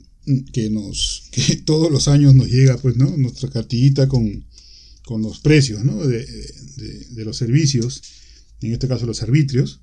que 0.52 0.70
nos 0.70 1.28
todos 1.64 1.90
los 1.90 2.06
años 2.06 2.36
nos 2.36 2.46
llega 2.46 2.78
pues 2.78 2.94
no 2.96 3.16
nuestra 3.16 3.50
cartillita 3.50 4.06
con, 4.06 4.44
los 5.20 5.40
precios 5.40 5.84
¿no? 5.84 6.06
de, 6.06 6.24
de, 7.10 7.24
los 7.24 7.36
servicios 7.36 8.00
en 8.62 8.72
este 8.72 8.88
caso 8.88 9.04
los 9.04 9.22
arbitrios 9.22 9.80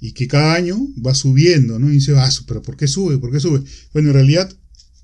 y 0.00 0.12
que 0.12 0.26
cada 0.26 0.54
año 0.54 0.76
va 1.06 1.14
subiendo, 1.14 1.78
¿no? 1.78 1.88
Y 1.90 1.96
dice, 1.96 2.14
ah, 2.16 2.28
pero 2.48 2.62
¿por 2.62 2.76
qué 2.76 2.88
sube? 2.88 3.18
¿Por 3.18 3.30
qué 3.30 3.40
sube? 3.40 3.62
Bueno, 3.92 4.08
en 4.08 4.14
realidad 4.14 4.52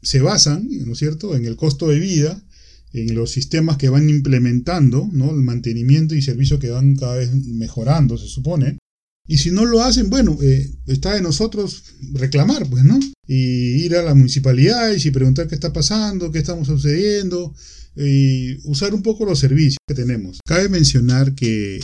se 0.02 0.20
basan, 0.20 0.68
¿no 0.86 0.92
es 0.92 0.98
cierto?, 0.98 1.36
en 1.36 1.44
el 1.44 1.56
costo 1.56 1.88
de 1.88 1.98
vida, 1.98 2.42
en 2.92 3.14
los 3.14 3.30
sistemas 3.30 3.78
que 3.78 3.88
van 3.88 4.10
implementando, 4.10 5.08
¿no? 5.12 5.30
El 5.30 5.42
mantenimiento 5.42 6.14
y 6.14 6.22
servicio 6.22 6.58
que 6.58 6.70
van 6.70 6.96
cada 6.96 7.16
vez 7.16 7.32
mejorando, 7.32 8.18
se 8.18 8.28
supone. 8.28 8.78
Y 9.26 9.38
si 9.38 9.50
no 9.50 9.64
lo 9.64 9.82
hacen, 9.82 10.10
bueno, 10.10 10.36
eh, 10.42 10.70
está 10.86 11.14
de 11.14 11.22
nosotros 11.22 11.84
reclamar, 12.12 12.68
pues, 12.68 12.84
¿no? 12.84 12.98
Y 13.26 13.84
ir 13.84 13.94
a 13.96 14.02
la 14.02 14.14
municipalidad 14.14 14.94
y 14.94 15.10
preguntar 15.10 15.46
qué 15.48 15.54
está 15.54 15.72
pasando, 15.72 16.30
qué 16.32 16.40
estamos 16.40 16.66
sucediendo, 16.66 17.54
y 17.96 18.56
usar 18.68 18.94
un 18.94 19.02
poco 19.02 19.24
los 19.24 19.38
servicios 19.38 19.78
que 19.86 19.94
tenemos. 19.94 20.38
Cabe 20.44 20.68
mencionar 20.68 21.34
que 21.34 21.80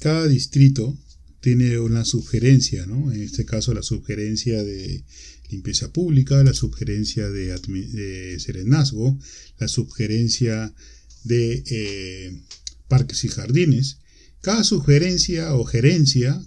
cada 0.00 0.26
distrito 0.26 0.96
tiene 1.40 1.78
una 1.78 2.04
sugerencia, 2.04 2.86
¿no? 2.86 3.12
En 3.12 3.22
este 3.22 3.44
caso 3.44 3.74
la 3.74 3.82
sugerencia 3.82 4.64
de 4.64 5.04
limpieza 5.50 5.92
pública, 5.92 6.42
la 6.42 6.54
sugerencia 6.54 7.28
de, 7.28 8.36
serenazgo, 8.38 9.18
la 9.58 9.68
sugerencia 9.68 10.72
de 11.24 11.62
eh, 11.66 12.42
parques 12.88 13.24
y 13.24 13.28
jardines. 13.28 13.98
Cada 14.40 14.64
sugerencia 14.64 15.54
o 15.54 15.64
gerencia 15.64 16.40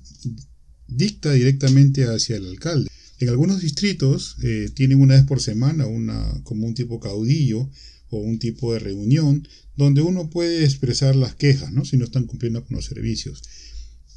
dicta 0.87 1.33
directamente 1.33 2.05
hacia 2.05 2.37
el 2.37 2.47
alcalde. 2.47 2.89
En 3.19 3.29
algunos 3.29 3.61
distritos 3.61 4.37
eh, 4.41 4.69
tienen 4.73 5.01
una 5.01 5.15
vez 5.15 5.25
por 5.25 5.41
semana 5.41 5.85
una, 5.85 6.41
como 6.43 6.65
un 6.65 6.73
tipo 6.73 6.99
caudillo 6.99 7.69
o 8.09 8.17
un 8.17 8.39
tipo 8.39 8.73
de 8.73 8.79
reunión 8.79 9.47
donde 9.75 10.01
uno 10.01 10.29
puede 10.29 10.63
expresar 10.63 11.15
las 11.15 11.35
quejas, 11.35 11.71
¿no? 11.71 11.85
si 11.85 11.97
no 11.97 12.05
están 12.05 12.25
cumpliendo 12.25 12.63
con 12.63 12.75
los 12.77 12.85
servicios. 12.85 13.41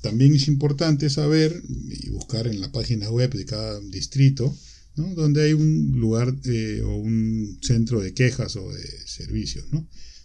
También 0.02 0.34
es 0.34 0.48
importante 0.48 1.08
saber 1.10 1.62
y 1.68 2.10
buscar 2.10 2.48
en 2.48 2.60
la 2.60 2.72
página 2.72 3.08
web 3.10 3.32
de 3.32 3.44
cada 3.44 3.78
distrito, 3.80 4.56
donde 4.96 5.44
hay 5.44 5.52
un 5.52 5.92
lugar 5.98 6.34
eh, 6.44 6.82
o 6.84 6.96
un 6.96 7.58
centro 7.62 8.00
de 8.00 8.12
quejas 8.14 8.56
o 8.56 8.70
de 8.72 8.82
servicios. 9.06 9.64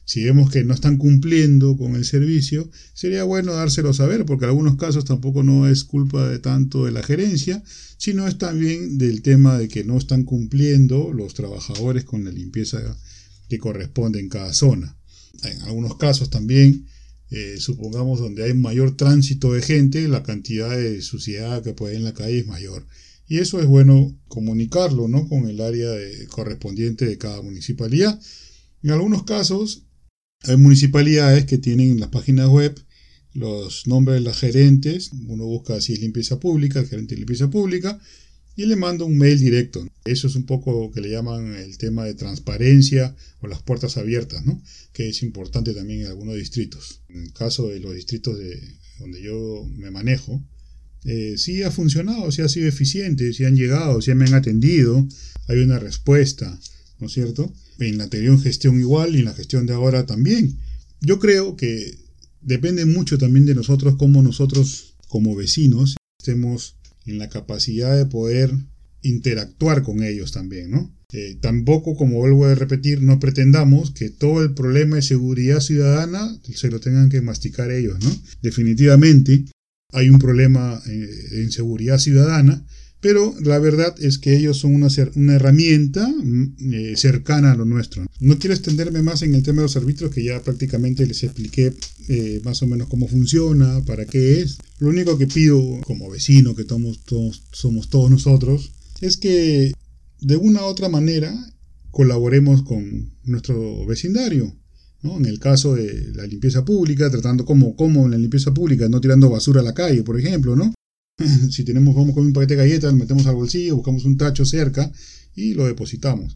Si 0.06 0.24
vemos 0.24 0.50
que 0.50 0.64
no 0.64 0.74
están 0.74 0.98
cumpliendo 0.98 1.76
con 1.76 1.96
el 1.96 2.06
servicio, 2.06 2.70
sería 2.94 3.24
bueno 3.24 3.54
dárselo 3.54 3.90
a 3.90 3.94
saber, 3.94 4.26
porque 4.26 4.46
en 4.46 4.52
algunos 4.52 4.78
casos 4.78 5.04
tampoco 5.04 5.44
no 5.44 5.68
es 5.68 5.84
culpa 5.84 6.30
de 6.30 6.40
tanto 6.40 6.86
de 6.86 6.92
la 6.92 7.04
gerencia, 7.04 7.62
sino 7.98 8.28
es 8.28 8.38
también 8.38 8.98
del 8.98 9.22
tema 9.22 9.58
de 9.58 9.68
que 9.68 9.84
no 9.84 9.98
están 9.98 10.24
cumpliendo 10.24 11.12
los 11.12 11.34
trabajadores 11.34 12.06
con 12.06 12.24
la 12.24 12.32
limpieza 12.32 12.80
que 13.50 13.58
corresponde 13.58 14.20
en 14.20 14.30
cada 14.30 14.54
zona. 14.54 14.98
En 15.44 15.62
algunos 15.64 15.98
casos 15.98 16.30
también, 16.30 16.88
eh, 17.30 17.56
supongamos 17.60 18.20
donde 18.20 18.46
hay 18.46 18.54
mayor 18.54 18.96
tránsito 18.96 19.54
de 19.54 19.62
gente, 19.62 20.08
la 20.08 20.24
cantidad 20.24 20.76
de 20.78 21.02
suciedad 21.02 21.62
que 21.62 21.74
puede 21.74 21.96
haber 21.96 22.00
en 22.00 22.06
la 22.06 22.14
calle 22.14 22.40
es 22.40 22.48
mayor. 22.48 22.88
Y 23.28 23.40
eso 23.40 23.60
es 23.60 23.66
bueno 23.66 24.18
comunicarlo 24.28 25.08
¿no? 25.08 25.28
con 25.28 25.50
el 25.50 25.62
área 25.62 25.92
correspondiente 26.30 27.06
de 27.06 27.18
cada 27.18 27.42
municipalidad. 27.42 28.20
En 28.84 28.92
algunos 28.92 29.24
casos 29.24 29.84
hay 30.44 30.58
municipalidades 30.58 31.46
que 31.46 31.58
tienen 31.58 31.92
en 31.92 32.00
las 32.00 32.10
páginas 32.10 32.48
web 32.48 32.80
los 33.34 33.86
nombres 33.86 34.16
de 34.16 34.22
las 34.22 34.40
gerentes, 34.40 35.12
uno 35.28 35.46
busca 35.46 35.80
si 35.80 35.94
es 35.94 36.00
limpieza 36.00 36.40
pública, 36.40 36.80
el 36.80 36.88
gerente 36.88 37.14
de 37.14 37.20
limpieza 37.20 37.50
pública, 37.50 38.00
y 38.56 38.66
le 38.66 38.76
mando 38.76 39.06
un 39.06 39.18
mail 39.18 39.38
directo. 39.40 39.88
Eso 40.06 40.26
es 40.26 40.36
un 40.36 40.48
poco 40.48 40.92
que 40.92 41.02
le 41.02 41.12
llaman 41.12 41.54
el 41.54 41.78
tema 41.78 42.06
de 42.06 42.16
transparencia 42.16 43.16
o 43.42 43.48
las 43.48 43.62
puertas 43.62 43.98
abiertas, 43.98 44.44
¿no? 44.44 44.60
que 44.92 45.10
es 45.10 45.22
importante 45.22 45.76
también 45.76 46.02
en 46.02 46.08
algunos 46.08 46.36
distritos. 46.36 47.02
En 47.10 47.22
el 47.22 47.34
caso 47.34 47.68
de 47.68 47.80
los 47.80 47.94
distritos 47.94 48.40
de 48.40 48.60
donde 49.00 49.22
yo 49.22 49.70
me 49.76 49.92
manejo, 49.92 50.44
eh, 51.10 51.36
sí 51.38 51.64
ha 51.64 51.72
funcionado, 51.72 52.30
sí 52.34 52.42
ha 52.42 52.50
sido 52.50 52.68
eficiente, 52.68 53.32
sí 53.32 53.46
han 53.46 53.56
llegado, 53.56 54.02
sí 54.02 54.14
me 54.14 54.26
han 54.26 54.34
atendido, 54.34 55.08
hay 55.48 55.60
una 55.60 55.80
respuesta, 55.80 56.60
¿no 57.00 57.08
es 57.08 57.14
cierto? 57.14 57.54
En 57.80 57.98
la 57.98 58.04
anterior 58.04 58.38
gestión 58.42 58.78
igual 58.78 59.16
y 59.16 59.20
en 59.20 59.26
la 59.26 59.34
gestión 59.34 59.66
de 59.66 59.74
ahora 59.74 60.06
también. 60.06 60.58
Yo 61.00 61.18
creo 61.18 61.56
que 61.56 61.98
depende 62.42 62.86
mucho 62.86 63.18
también 63.18 63.46
de 63.46 63.56
nosotros, 63.56 63.96
como 63.96 64.22
nosotros 64.22 64.96
como 65.08 65.34
vecinos 65.34 65.96
estemos 66.20 66.76
en 67.06 67.20
la 67.20 67.30
capacidad 67.30 67.96
de 67.96 68.06
poder 68.06 68.52
interactuar 69.02 69.84
con 69.84 70.04
ellos 70.04 70.34
también, 70.34 70.72
¿no? 70.72 70.94
Eh, 71.14 71.38
tampoco, 71.40 71.96
como 71.96 72.18
vuelvo 72.18 72.48
a 72.48 72.56
repetir, 72.56 73.02
no 73.02 73.18
pretendamos 73.18 73.92
que 73.92 74.10
todo 74.10 74.44
el 74.44 74.54
problema 74.54 74.98
de 74.98 75.04
seguridad 75.04 75.62
ciudadana 75.62 76.38
se 76.54 76.70
lo 76.70 76.82
tengan 76.82 77.08
que 77.08 77.22
masticar 77.22 77.72
ellos, 77.72 77.98
¿no? 78.04 78.14
Definitivamente 78.42 79.46
hay 79.94 80.10
un 80.10 80.20
problema 80.20 80.82
eh, 80.88 81.42
en 81.42 81.52
seguridad 81.52 81.98
ciudadana 81.98 82.66
pero 83.00 83.36
la 83.42 83.60
verdad 83.60 83.96
es 84.00 84.18
que 84.18 84.36
ellos 84.36 84.58
son 84.58 84.76
una, 84.76 84.88
herramienta 85.34 86.08
mm, 86.08 86.74
eh, 86.74 86.94
cercana 86.96 87.52
a 87.52 87.56
lo 87.56 87.66
nuestro. 87.66 88.06
No 88.20 88.40
quiero 88.40 88.56
extenderme 88.56 89.02
más 89.02 89.22
en 89.22 89.36
el 89.36 89.44
tema 89.44 89.58
de 89.58 89.64
los 89.64 89.78
árbitros, 89.78 90.12
que 90.12 90.24
ya 90.24 90.42
prácticamente 90.42 91.06
les 91.06 91.24
expliqué 91.24 91.74
eh, 92.10 92.42
más 92.44 92.62
o 92.64 92.68
menos 92.68 92.88
cómo 92.88 93.08
funciona, 93.08 93.84
para 93.86 94.06
qué 94.06 94.42
es. 94.42 94.58
Lo 94.80 94.90
único 94.90 95.18
que 95.18 95.28
pido 95.28 95.62
como 95.86 96.10
vecino, 96.10 96.56
que 96.56 96.64
todos, 96.64 97.44
somos 97.52 97.90
todos 97.90 98.10
nosotros, 98.10 98.72
es 99.02 99.18
que 99.18 99.74
de 100.20 100.38
una 100.38 100.62
u 100.62 100.66
otra 100.66 100.90
manera 100.90 101.34
colaboremos 101.92 102.64
con 102.64 103.12
nuestro 103.24 103.86
vecindario. 103.86 104.56
En 105.04 105.26
el 105.26 105.40
caso 105.40 105.76
de 105.76 106.12
la 106.14 106.26
limpieza 106.26 106.66
pública, 106.66 107.10
tratando 107.10 107.46
como, 107.46 107.76
como 107.76 108.06
en 108.06 108.12
la 108.12 108.18
limpieza 108.18 108.54
pública, 108.54 108.90
no 108.90 109.00
tirando 109.00 109.30
basura 109.30 109.62
a 109.62 109.64
la 109.64 109.74
calle, 109.74 110.04
por 110.04 110.20
ejemplo, 110.20 110.56
¿no? 110.56 110.74
si 111.52 111.64
tenemos, 111.64 111.96
vamos 111.96 112.14
con 112.14 112.26
un 112.26 112.34
paquete 112.34 112.56
de 112.56 112.64
galletas, 112.64 112.92
lo 112.92 113.00
metemos 113.00 113.26
al 113.28 113.36
bolsillo, 113.36 113.76
buscamos 113.76 114.06
un 114.06 114.18
tacho 114.18 114.46
cerca 114.46 114.92
y 115.36 115.54
lo 115.54 115.66
depositamos. 115.66 116.36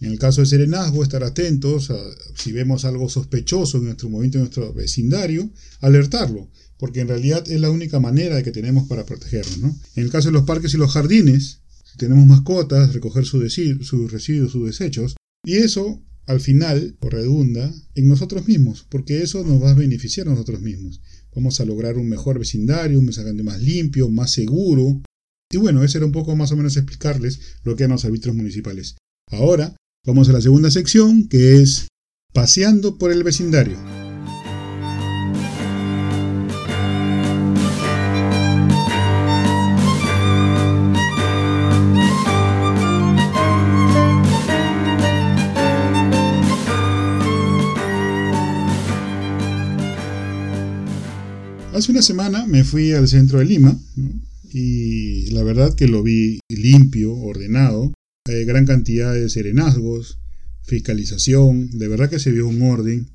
En 0.00 0.12
el 0.12 0.18
caso 0.18 0.42
de 0.42 0.46
serenazgo, 0.46 1.02
estar 1.02 1.24
atentos 1.24 1.90
si 2.36 2.52
vemos 2.52 2.84
algo 2.84 3.08
sospechoso 3.08 3.78
en 3.78 3.84
nuestro 3.84 4.10
movimiento, 4.10 4.38
en 4.38 4.42
nuestro 4.44 4.72
vecindario, 4.74 5.50
alertarlo, 5.80 6.50
porque 6.76 7.00
en 7.00 7.08
realidad 7.08 7.44
es 7.50 7.60
la 7.60 7.70
única 7.70 8.00
manera 8.00 8.42
que 8.42 8.50
tenemos 8.50 8.86
para 8.86 9.06
protegernos. 9.06 9.76
En 9.94 10.04
el 10.04 10.10
caso 10.10 10.28
de 10.28 10.32
los 10.32 10.44
parques 10.44 10.74
y 10.74 10.76
los 10.76 10.92
jardines, 10.92 11.60
si 11.84 11.96
tenemos 11.96 12.26
mascotas, 12.26 12.92
recoger 12.92 13.24
sus 13.24 13.42
residuos, 13.42 13.88
sus 14.50 14.66
desechos, 14.66 15.14
y 15.44 15.54
eso 15.54 16.02
al 16.26 16.40
final, 16.40 16.96
o 17.00 17.10
redunda, 17.10 17.72
en 17.94 18.08
nosotros 18.08 18.46
mismos, 18.46 18.86
porque 18.88 19.22
eso 19.22 19.44
nos 19.44 19.62
va 19.62 19.70
a 19.70 19.74
beneficiar 19.74 20.26
a 20.26 20.30
nosotros 20.30 20.60
mismos. 20.60 21.00
Vamos 21.34 21.60
a 21.60 21.64
lograr 21.64 21.96
un 21.96 22.08
mejor 22.08 22.38
vecindario, 22.38 22.98
un 22.98 23.06
vecindario 23.06 23.44
más 23.44 23.60
limpio, 23.60 24.08
más 24.08 24.32
seguro. 24.32 25.02
Y 25.52 25.56
bueno, 25.56 25.84
ese 25.84 25.98
era 25.98 26.06
un 26.06 26.12
poco 26.12 26.34
más 26.36 26.52
o 26.52 26.56
menos 26.56 26.76
explicarles 26.76 27.40
lo 27.62 27.76
que 27.76 27.84
eran 27.84 27.92
los 27.92 28.04
árbitros 28.04 28.34
municipales. 28.34 28.96
Ahora 29.30 29.76
vamos 30.06 30.28
a 30.28 30.32
la 30.32 30.40
segunda 30.40 30.70
sección, 30.70 31.28
que 31.28 31.60
es 31.60 31.88
paseando 32.32 32.98
por 32.98 33.12
el 33.12 33.22
vecindario. 33.22 34.03
Hace 51.84 51.92
una 51.92 52.00
semana 52.00 52.46
me 52.46 52.64
fui 52.64 52.92
al 52.92 53.06
centro 53.08 53.40
de 53.40 53.44
Lima 53.44 53.78
y 54.50 55.26
la 55.32 55.42
verdad 55.42 55.74
que 55.74 55.86
lo 55.86 56.02
vi 56.02 56.40
limpio, 56.48 57.12
ordenado, 57.12 57.92
hay 58.24 58.46
gran 58.46 58.64
cantidad 58.64 59.12
de 59.12 59.28
serenazgos, 59.28 60.18
fiscalización, 60.62 61.68
de 61.78 61.88
verdad 61.88 62.08
que 62.08 62.20
se 62.20 62.30
vio 62.30 62.48
un 62.48 62.62
orden, 62.62 63.10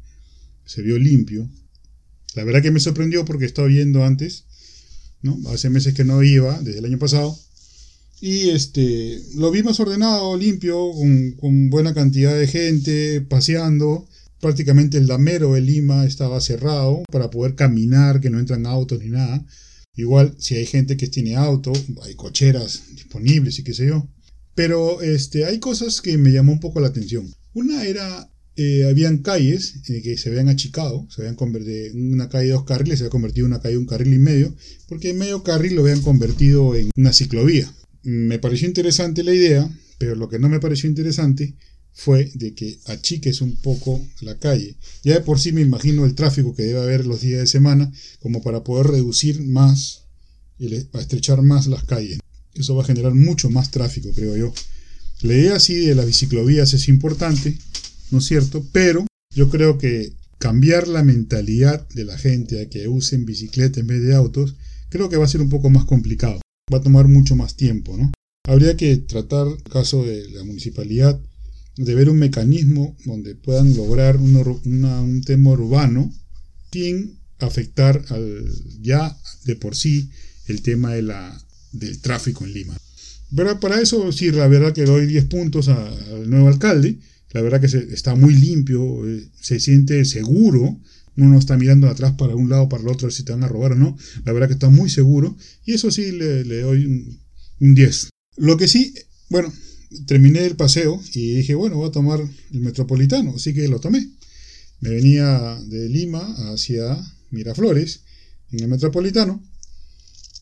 se 0.65 0.83
vio 0.83 0.99
limpio. 0.99 1.49
La 2.35 2.43
verdad 2.43 2.61
que 2.61 2.69
me 2.69 2.79
sorprendió 2.79 3.25
porque 3.25 3.45
estaba 3.45 3.67
viendo 3.67 4.05
antes. 4.05 4.45
Hace 5.47 5.71
meses 5.71 5.95
que 5.95 6.03
no 6.03 6.21
iba, 6.21 6.61
desde 6.61 6.77
el 6.77 6.85
año 6.85 6.99
pasado. 6.99 7.35
Y 8.21 8.49
este, 8.49 9.19
lo 9.33 9.49
vi 9.49 9.63
más 9.63 9.79
ordenado, 9.79 10.37
limpio, 10.37 10.91
con 11.39 11.71
buena 11.71 11.95
cantidad 11.95 12.37
de 12.37 12.45
gente 12.45 13.21
paseando 13.21 14.07
prácticamente 14.39 14.97
el 14.97 15.07
damero 15.07 15.53
de 15.53 15.61
Lima 15.61 16.05
estaba 16.05 16.41
cerrado 16.41 17.03
para 17.11 17.29
poder 17.29 17.55
caminar, 17.55 18.21
que 18.21 18.29
no 18.29 18.39
entran 18.39 18.65
autos 18.65 18.99
ni 18.99 19.09
nada. 19.09 19.45
Igual, 19.95 20.35
si 20.37 20.55
hay 20.55 20.65
gente 20.65 20.97
que 20.97 21.07
tiene 21.07 21.35
auto, 21.35 21.73
hay 22.03 22.15
cocheras 22.15 22.83
disponibles 22.95 23.59
y 23.59 23.63
qué 23.63 23.73
sé 23.73 23.87
yo. 23.87 24.07
Pero 24.55 25.01
este, 25.01 25.45
hay 25.45 25.59
cosas 25.59 26.01
que 26.01 26.17
me 26.17 26.31
llamó 26.31 26.53
un 26.53 26.59
poco 26.59 26.79
la 26.79 26.87
atención. 26.87 27.29
Una 27.53 27.85
era, 27.85 28.31
eh, 28.55 28.85
habían 28.89 29.19
calles 29.19 29.75
eh, 29.89 30.01
que 30.01 30.17
se 30.17 30.29
habían 30.29 30.49
achicado, 30.49 31.07
se 31.09 31.21
habían 31.21 31.35
convertido, 31.35 31.93
una 31.95 32.29
calle 32.29 32.47
de 32.47 32.53
dos 32.53 32.65
carriles 32.65 32.99
se 32.99 33.05
había 33.05 33.11
convertido 33.11 33.45
en 33.45 33.53
una 33.53 33.61
calle 33.61 33.75
de 33.75 33.79
un 33.79 33.85
carril 33.85 34.13
y 34.13 34.19
medio, 34.19 34.55
porque 34.87 35.09
en 35.09 35.17
medio 35.17 35.43
carril 35.43 35.75
lo 35.75 35.81
habían 35.81 36.01
convertido 36.01 36.75
en 36.75 36.91
una 36.95 37.13
ciclovía. 37.13 37.73
Me 38.03 38.39
pareció 38.39 38.67
interesante 38.67 39.23
la 39.23 39.33
idea, 39.33 39.69
pero 39.97 40.15
lo 40.15 40.29
que 40.29 40.39
no 40.39 40.47
me 40.47 40.59
pareció 40.59 40.89
interesante 40.89 41.55
fue 41.93 42.31
de 42.35 42.53
que 42.53 42.79
achiques 42.85 43.41
un 43.41 43.55
poco 43.57 44.05
la 44.21 44.37
calle. 44.37 44.77
Ya 45.03 45.15
de 45.15 45.21
por 45.21 45.39
sí 45.39 45.51
me 45.51 45.61
imagino 45.61 46.05
el 46.05 46.15
tráfico 46.15 46.55
que 46.55 46.63
debe 46.63 46.79
haber 46.79 47.05
los 47.05 47.21
días 47.21 47.41
de 47.41 47.47
semana 47.47 47.91
como 48.19 48.41
para 48.41 48.63
poder 48.63 48.87
reducir 48.87 49.41
más 49.41 50.05
y 50.57 50.73
a 50.73 50.99
estrechar 50.99 51.41
más 51.41 51.67
las 51.67 51.83
calles. 51.83 52.19
Eso 52.53 52.75
va 52.75 52.83
a 52.83 52.87
generar 52.87 53.13
mucho 53.13 53.49
más 53.49 53.71
tráfico, 53.71 54.11
creo 54.13 54.35
yo. 54.35 54.53
La 55.21 55.33
idea 55.33 55.55
así 55.55 55.75
de 55.75 55.95
las 55.95 56.05
biciclovías 56.05 56.73
es 56.73 56.87
importante, 56.87 57.57
¿no 58.11 58.19
es 58.19 58.25
cierto? 58.25 58.65
Pero 58.71 59.05
yo 59.35 59.49
creo 59.49 59.77
que 59.77 60.13
cambiar 60.37 60.87
la 60.87 61.03
mentalidad 61.03 61.87
de 61.89 62.05
la 62.05 62.17
gente 62.17 62.61
a 62.61 62.69
que 62.69 62.87
usen 62.87 63.25
bicicleta 63.25 63.79
en 63.81 63.87
vez 63.87 64.01
de 64.01 64.15
autos, 64.15 64.55
creo 64.89 65.09
que 65.09 65.17
va 65.17 65.25
a 65.25 65.29
ser 65.29 65.41
un 65.41 65.49
poco 65.49 65.69
más 65.69 65.85
complicado. 65.85 66.39
Va 66.73 66.77
a 66.77 66.83
tomar 66.83 67.07
mucho 67.07 67.35
más 67.35 67.55
tiempo, 67.55 67.97
¿no? 67.97 68.11
Habría 68.47 68.77
que 68.77 68.95
tratar, 68.97 69.47
en 69.47 69.57
caso 69.71 70.03
de 70.03 70.29
la 70.29 70.43
municipalidad, 70.43 71.19
de 71.79 71.95
ver 71.95 72.09
un 72.09 72.19
mecanismo 72.19 72.97
donde 73.05 73.35
puedan 73.35 73.75
lograr 73.75 74.17
un 74.17 75.21
tema 75.25 75.51
urbano 75.51 76.13
sin 76.73 77.17
afectar 77.39 78.03
al, 78.09 78.45
ya 78.81 79.17
de 79.45 79.55
por 79.55 79.77
sí 79.77 80.09
el 80.47 80.61
tema 80.61 80.93
de 80.93 81.03
la, 81.03 81.41
del 81.71 81.99
tráfico 82.01 82.43
en 82.43 82.53
Lima. 82.53 82.77
Pero 83.33 83.59
para 83.61 83.79
eso, 83.79 84.11
sí, 84.11 84.29
la 84.31 84.47
verdad 84.47 84.73
que 84.73 84.83
doy 84.83 85.05
10 85.05 85.25
puntos 85.25 85.69
al 85.69 86.29
nuevo 86.29 86.49
alcalde. 86.49 86.99
La 87.31 87.41
verdad 87.41 87.61
que 87.61 87.67
está 87.93 88.15
muy 88.15 88.33
limpio, 88.33 89.07
eh, 89.07 89.29
se 89.39 89.59
siente 89.59 90.03
seguro. 90.03 90.79
Uno 91.15 91.29
no 91.29 91.39
está 91.39 91.55
mirando 91.55 91.87
atrás 91.87 92.13
para 92.17 92.35
un 92.35 92.49
lado 92.49 92.67
para 92.67 92.83
el 92.83 92.89
otro 92.89 93.09
si 93.09 93.23
te 93.23 93.31
van 93.31 93.43
a 93.43 93.47
robar 93.47 93.73
o 93.73 93.75
no. 93.75 93.97
La 94.25 94.33
verdad 94.33 94.47
que 94.47 94.53
está 94.53 94.69
muy 94.69 94.89
seguro. 94.89 95.37
Y 95.63 95.73
eso 95.75 95.91
sí, 95.91 96.11
le, 96.11 96.43
doy 96.61 96.85
un, 96.85 97.19
un 97.59 97.75
10. 97.75 98.09
Lo 98.37 98.57
que 98.57 98.67
sí, 98.67 98.93
bueno, 99.29 99.53
terminé 100.05 100.45
el 100.45 100.55
paseo 100.55 101.01
y 101.13 101.35
dije, 101.35 101.55
bueno, 101.55 101.77
voy 101.77 101.89
a 101.89 101.91
tomar 101.91 102.19
el 102.19 102.59
metropolitano. 102.59 103.35
Así 103.35 103.53
que 103.53 103.67
lo 103.67 103.79
tomé. 103.79 104.09
Me 104.81 104.89
venía 104.89 105.59
de 105.67 105.89
Lima 105.89 106.35
hacia 106.51 106.97
Miraflores 107.31 108.01
en 108.51 108.61
el 108.61 108.67
metropolitano. 108.67 109.43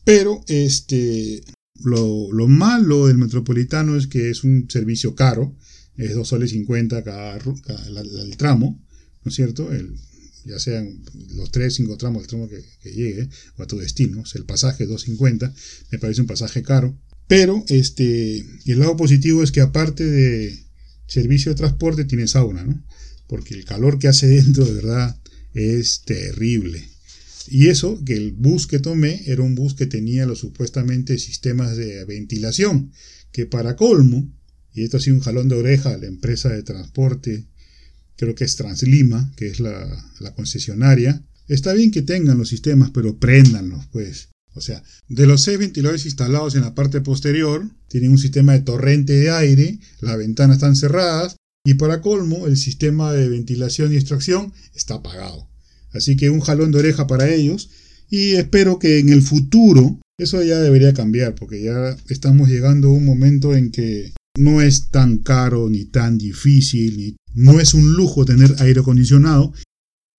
Pero 0.04 0.42
este, 0.46 1.42
lo, 1.84 2.30
malo 2.48 3.06
del 3.06 3.18
metropolitano 3.18 3.96
es 3.96 4.06
que 4.06 4.30
es 4.30 4.44
un 4.44 4.66
servicio 4.70 5.14
caro, 5.14 5.54
es 5.96 6.14
2 6.14 6.26
soles 6.26 6.50
50 6.50 7.02
cada, 7.04 7.36
el, 7.36 8.36
tramo, 8.36 8.82
¿no 9.24 9.28
es 9.28 9.34
cierto? 9.34 9.68
Ya 10.44 10.58
sean 10.58 11.02
los 11.34 11.50
3, 11.50 11.74
5 11.74 11.96
tramos, 11.98 12.22
el 12.22 12.28
tramo 12.28 12.48
que, 12.48 12.64
llegue 12.90 13.28
o 13.58 13.62
a 13.62 13.66
tu 13.66 13.76
destino, 13.78 14.22
el 14.34 14.44
pasaje 14.44 14.88
2.50, 14.88 15.52
me 15.90 15.98
parece 15.98 16.22
un 16.22 16.26
pasaje 16.26 16.62
caro. 16.62 16.96
Pero 17.28 17.62
este, 17.68 18.38
el 18.64 18.78
lado 18.78 18.96
positivo 18.96 19.42
es 19.42 19.52
que 19.52 19.60
aparte 19.60 20.04
de 20.04 20.58
servicio 21.06 21.52
de 21.52 21.56
transporte 21.56 22.04
tiene 22.04 22.26
sauna, 22.26 22.64
¿no? 22.64 22.84
Porque 23.26 23.54
el 23.54 23.64
calor 23.64 23.98
que 23.98 24.08
hace 24.08 24.26
dentro 24.28 24.64
de 24.64 24.72
verdad 24.72 25.20
es 25.52 26.02
terrible. 26.02 26.82
Y 27.50 27.68
eso, 27.68 28.02
que 28.04 28.14
el 28.14 28.32
bus 28.32 28.66
que 28.66 28.78
tomé 28.78 29.22
era 29.26 29.42
un 29.42 29.54
bus 29.54 29.74
que 29.74 29.86
tenía 29.86 30.26
los 30.26 30.40
supuestamente 30.40 31.18
sistemas 31.18 31.76
de 31.76 32.04
ventilación, 32.04 32.92
que 33.32 33.46
para 33.46 33.76
colmo, 33.76 34.30
y 34.72 34.82
esto 34.82 34.96
ha 34.96 35.00
sido 35.00 35.16
un 35.16 35.22
jalón 35.22 35.48
de 35.48 35.56
oreja 35.56 35.94
a 35.94 35.98
la 35.98 36.06
empresa 36.06 36.50
de 36.50 36.62
transporte, 36.62 37.46
creo 38.16 38.34
que 38.34 38.44
es 38.44 38.56
Translima, 38.56 39.32
que 39.36 39.46
es 39.46 39.60
la, 39.60 40.12
la 40.20 40.34
concesionaria, 40.34 41.24
está 41.46 41.72
bien 41.72 41.90
que 41.90 42.02
tengan 42.02 42.36
los 42.36 42.48
sistemas, 42.48 42.90
pero 42.92 43.18
préndanlos, 43.18 43.86
pues. 43.92 44.28
O 44.58 44.60
sea, 44.60 44.82
de 45.08 45.26
los 45.26 45.42
seis 45.42 45.58
ventiladores 45.58 46.04
instalados 46.04 46.54
en 46.54 46.62
la 46.62 46.74
parte 46.74 47.00
posterior, 47.00 47.64
tienen 47.88 48.10
un 48.10 48.18
sistema 48.18 48.52
de 48.52 48.60
torrente 48.60 49.14
de 49.14 49.30
aire, 49.30 49.78
las 50.00 50.18
ventanas 50.18 50.56
están 50.56 50.76
cerradas, 50.76 51.36
y 51.64 51.74
para 51.74 52.00
colmo, 52.00 52.46
el 52.46 52.56
sistema 52.56 53.12
de 53.12 53.28
ventilación 53.28 53.92
y 53.92 53.96
extracción 53.96 54.52
está 54.74 54.94
apagado. 54.94 55.48
Así 55.92 56.16
que 56.16 56.30
un 56.30 56.40
jalón 56.40 56.72
de 56.72 56.78
oreja 56.78 57.06
para 57.06 57.32
ellos 57.32 57.70
y 58.10 58.32
espero 58.32 58.78
que 58.78 58.98
en 58.98 59.10
el 59.10 59.22
futuro 59.22 60.00
eso 60.18 60.42
ya 60.42 60.58
debería 60.58 60.94
cambiar 60.94 61.34
porque 61.34 61.62
ya 61.62 61.96
estamos 62.08 62.48
llegando 62.48 62.88
a 62.88 62.92
un 62.92 63.04
momento 63.04 63.54
en 63.54 63.70
que 63.70 64.12
no 64.36 64.60
es 64.62 64.90
tan 64.90 65.18
caro 65.18 65.68
ni 65.68 65.84
tan 65.84 66.18
difícil, 66.18 66.96
ni, 66.96 67.16
no 67.34 67.60
es 67.60 67.74
un 67.74 67.92
lujo 67.94 68.24
tener 68.24 68.54
aire 68.58 68.80
acondicionado 68.80 69.52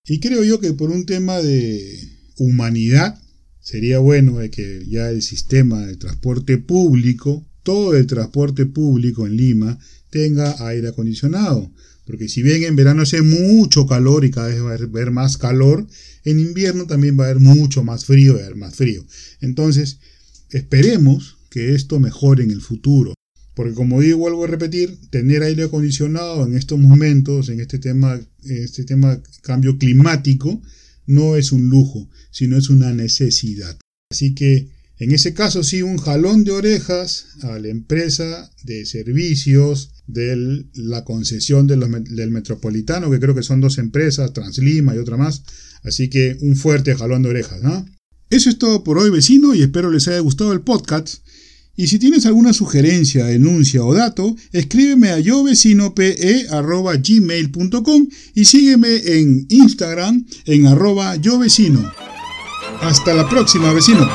y 0.06 0.20
creo 0.20 0.44
yo 0.44 0.60
que 0.60 0.74
por 0.74 0.90
un 0.90 1.06
tema 1.06 1.40
de 1.40 2.00
humanidad 2.38 3.22
sería 3.62 4.00
bueno 4.00 4.38
que 4.52 4.86
ya 4.88 5.10
el 5.10 5.22
sistema 5.22 5.86
de 5.86 5.98
transporte 5.98 6.58
público, 6.58 7.46
todo 7.64 7.96
el 7.96 8.08
transporte 8.08 8.66
público 8.66 9.28
en 9.28 9.38
Lima 9.38 9.78
tenga 10.10 10.68
aire 10.68 10.90
acondicionado. 10.90 11.72
Porque 12.06 12.28
si 12.28 12.42
bien 12.42 12.64
en 12.64 12.76
verano 12.76 13.04
hace 13.04 13.22
mucho 13.22 13.86
calor 13.86 14.26
y 14.26 14.32
cada 14.32 14.48
vez 14.48 14.64
va 14.64 14.72
a 14.72 14.74
haber 14.74 15.12
más 15.12 15.38
calor, 15.38 15.86
en 16.24 16.40
invierno 16.40 16.88
también 16.88 17.20
va 17.20 17.26
a 17.26 17.30
haber 17.30 17.40
mucho 17.40 17.84
más 17.84 18.06
frío 18.06 18.32
y 18.32 18.36
va 18.36 18.42
a 18.42 18.46
haber 18.46 18.58
más 18.58 18.76
frío. 18.76 19.06
Entonces, 19.42 20.00
esperemos 20.50 21.38
que 21.52 21.76
esto 21.76 22.00
mejore 22.00 22.44
en 22.44 22.52
el 22.52 22.62
futuro. 22.62 23.14
Porque 23.54 23.74
como 23.74 24.02
digo, 24.02 24.20
vuelvo 24.20 24.46
a 24.46 24.48
repetir, 24.48 24.98
tener 25.10 25.44
aire 25.44 25.64
acondicionado 25.64 26.46
en 26.46 26.56
estos 26.56 26.80
momentos, 26.80 27.50
en 27.50 27.60
este 27.60 27.78
tema, 27.78 28.16
en 28.16 28.58
este 28.58 28.86
tema 28.86 29.22
cambio 29.42 29.78
climático, 29.78 30.62
no 31.10 31.36
es 31.36 31.52
un 31.52 31.70
lujo, 31.70 32.10
sino 32.32 32.56
es 32.58 32.70
una 32.70 32.94
necesidad. 32.94 33.78
Así 34.12 34.34
que 34.36 34.70
en 34.98 35.12
ese 35.12 35.34
caso 35.34 35.64
sí, 35.64 35.82
un 35.82 35.98
jalón 35.98 36.44
de 36.44 36.52
orejas 36.52 37.28
a 37.42 37.58
la 37.58 37.70
empresa 37.70 38.52
de 38.64 38.86
servicios 38.86 39.92
de 40.08 40.66
la 40.74 41.06
concesión 41.06 41.68
del 41.68 42.32
metropolitano, 42.32 43.10
que 43.10 43.20
creo 43.20 43.34
que 43.34 43.44
son 43.44 43.62
dos 43.62 43.78
empresas, 43.78 44.34
Translima 44.34 44.94
y 44.94 45.00
otra 45.00 45.18
más. 45.18 45.44
Así 45.84 46.10
que 46.10 46.38
un 46.42 46.56
fuerte 46.56 46.96
jalón 46.96 47.24
de 47.24 47.30
orejas. 47.30 47.62
Eso 48.30 48.50
es 48.50 48.60
todo 48.60 48.84
por 48.84 48.98
hoy, 48.98 49.10
vecino, 49.10 49.56
y 49.56 49.62
espero 49.62 49.90
les 49.90 50.08
haya 50.10 50.20
gustado 50.20 50.52
el 50.52 50.62
podcast. 50.62 51.24
Y 51.80 51.88
si 51.88 51.98
tienes 51.98 52.26
alguna 52.26 52.52
sugerencia, 52.52 53.28
denuncia 53.28 53.86
o 53.86 53.94
dato, 53.94 54.36
escríbeme 54.52 55.12
a 55.12 55.20
yovecinop.gmail.com 55.20 58.08
y 58.36 58.44
sígueme 58.44 58.98
en 59.06 59.46
Instagram 59.48 60.26
en 60.44 60.68
arroba 60.68 61.16
yovecino. 61.16 61.90
Hasta 62.82 63.14
la 63.14 63.30
próxima, 63.30 63.72
vecino. 63.72 64.06